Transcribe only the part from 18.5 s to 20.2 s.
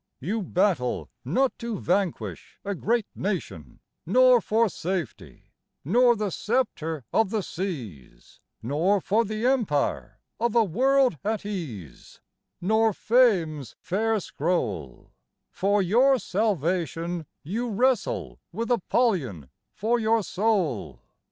with Apollyon for